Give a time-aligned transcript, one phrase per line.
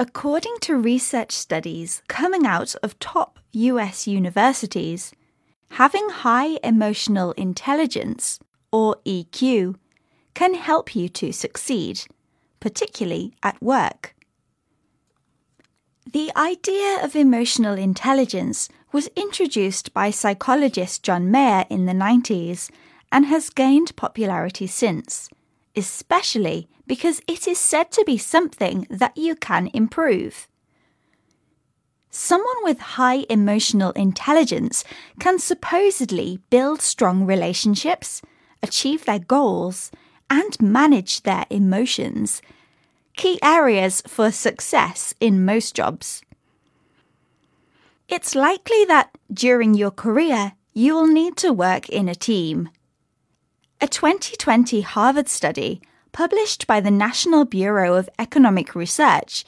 [0.00, 5.12] According to research studies coming out of top US universities,
[5.72, 8.38] having high emotional intelligence,
[8.70, 9.74] or EQ,
[10.34, 12.02] can help you to succeed,
[12.60, 14.14] particularly at work.
[16.12, 22.70] The idea of emotional intelligence was introduced by psychologist John Mayer in the 90s
[23.10, 25.28] and has gained popularity since,
[25.78, 30.48] especially because it is said to be something that you can improve.
[32.10, 34.84] Someone with high emotional intelligence
[35.18, 38.20] can supposedly build strong relationships,
[38.62, 39.90] achieve their goals,
[40.28, 42.42] and manage their emotions
[43.18, 46.22] key areas for success in most jobs.
[48.08, 52.70] It's likely that during your career, you will need to work in a team.
[53.80, 59.44] A 2020 Harvard study, published by the National Bureau of Economic Research,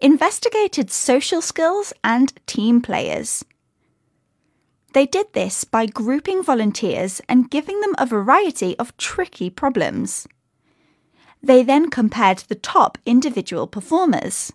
[0.00, 3.44] investigated social skills and team players.
[4.92, 10.28] They did this by grouping volunteers and giving them a variety of tricky problems.
[11.42, 14.52] They then compared the top individual performers.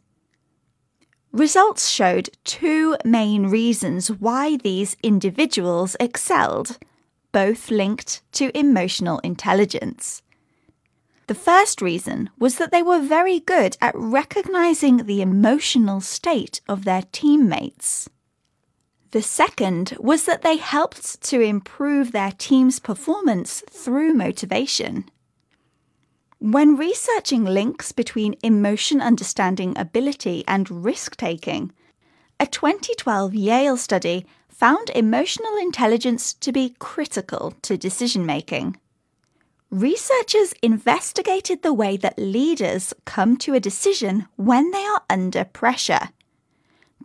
[1.34, 6.78] Results showed two main reasons why these individuals excelled,
[7.38, 10.24] both linked to emotional intelligence.
[11.28, 16.84] The first reason was that they were very good at recognizing the emotional state of
[16.84, 18.10] their teammates.
[19.12, 25.06] The second was that they helped to improve their team's performance through motivation.
[26.40, 31.72] When researching links between emotion understanding ability and risk taking,
[32.40, 34.26] a 2012 Yale study
[34.58, 38.76] found emotional intelligence to be critical to decision making.
[39.70, 46.10] Researchers investigated the way that leaders come to a decision when they are under pressure.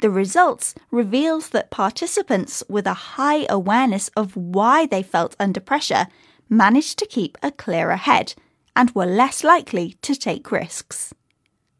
[0.00, 6.06] The results revealed that participants with a high awareness of why they felt under pressure
[6.48, 8.32] managed to keep a clearer head
[8.74, 11.12] and were less likely to take risks.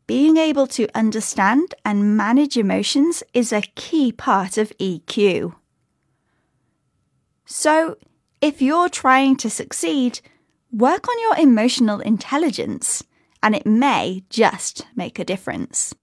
[0.07, 5.55] Being able to understand and manage emotions is a key part of EQ.
[7.45, 7.97] So,
[8.41, 10.21] if you're trying to succeed,
[10.71, 13.05] work on your emotional intelligence,
[13.43, 15.95] and it may just make a difference.